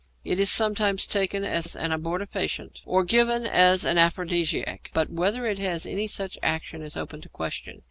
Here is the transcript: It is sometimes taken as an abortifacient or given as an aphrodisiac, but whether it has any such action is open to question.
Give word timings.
It 0.23 0.39
is 0.39 0.49
sometimes 0.49 1.05
taken 1.05 1.43
as 1.43 1.75
an 1.75 1.91
abortifacient 1.91 2.79
or 2.87 3.03
given 3.03 3.45
as 3.45 3.85
an 3.85 3.99
aphrodisiac, 3.99 4.89
but 4.95 5.11
whether 5.11 5.45
it 5.45 5.59
has 5.59 5.85
any 5.85 6.07
such 6.07 6.39
action 6.41 6.81
is 6.81 6.97
open 6.97 7.21
to 7.21 7.29
question. 7.29 7.79